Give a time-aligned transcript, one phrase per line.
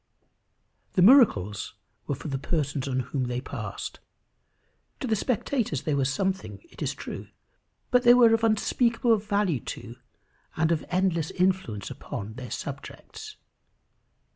[0.93, 1.75] The miracles
[2.07, 3.99] were for the persons on whom they passed.
[4.99, 7.27] To the spectators they were something, it is true;
[7.91, 9.97] but they were of unspeakable value to,
[10.57, 13.35] and of endless influence upon their subjects.